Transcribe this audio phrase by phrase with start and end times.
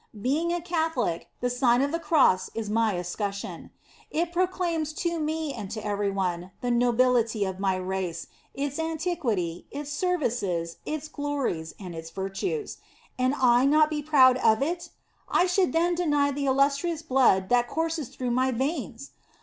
[0.19, 3.69] Being a Catholic, the Sign of the Cross is my escutcheon.
[4.09, 8.25] It proclaims to me and to every one, the nobility of my race,
[8.55, 12.77] its anti quity, its services, its glories and its virtues.
[13.19, 14.89] And I not be proud of it!
[15.29, 19.11] I should then deny the illustrious blood that courses through my veins!